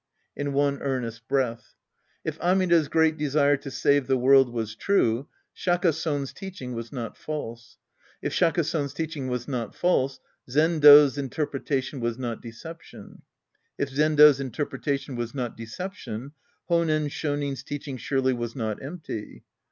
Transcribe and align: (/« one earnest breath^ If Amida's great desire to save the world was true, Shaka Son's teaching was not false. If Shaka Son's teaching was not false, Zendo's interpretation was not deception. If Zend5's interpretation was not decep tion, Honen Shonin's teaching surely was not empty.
(/« 0.27 0.35
one 0.35 0.81
earnest 0.81 1.27
breath^ 1.27 1.75
If 2.25 2.39
Amida's 2.39 2.87
great 2.87 3.19
desire 3.19 3.55
to 3.57 3.69
save 3.69 4.07
the 4.07 4.17
world 4.17 4.51
was 4.51 4.73
true, 4.75 5.27
Shaka 5.53 5.93
Son's 5.93 6.33
teaching 6.33 6.73
was 6.73 6.91
not 6.91 7.15
false. 7.15 7.77
If 8.19 8.33
Shaka 8.33 8.63
Son's 8.63 8.95
teaching 8.95 9.27
was 9.27 9.47
not 9.47 9.75
false, 9.75 10.19
Zendo's 10.49 11.19
interpretation 11.19 11.99
was 11.99 12.17
not 12.17 12.41
deception. 12.41 13.21
If 13.77 13.91
Zend5's 13.91 14.39
interpretation 14.39 15.15
was 15.17 15.35
not 15.35 15.55
decep 15.55 15.93
tion, 15.93 16.31
Honen 16.67 17.11
Shonin's 17.11 17.61
teaching 17.61 17.97
surely 17.97 18.33
was 18.33 18.55
not 18.55 18.81
empty. 18.81 19.43